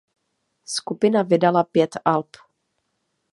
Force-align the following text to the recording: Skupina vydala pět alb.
Skupina 0.65 1.23
vydala 1.23 1.63
pět 1.63 1.97
alb. 2.05 2.29